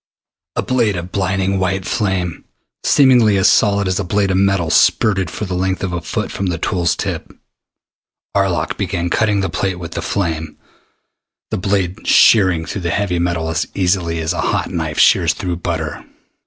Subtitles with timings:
[0.55, 2.43] A blade of blinding white flame,
[2.83, 6.31] seemingly as solid as a blade of metal, spurted for the length of a foot
[6.31, 7.31] from the tool's tip.
[8.35, 10.57] Arlok began cutting the plate with the flame,
[11.51, 15.57] the blade shearing through the heavy metal as easily as a hot knife shears through
[15.57, 16.03] butter.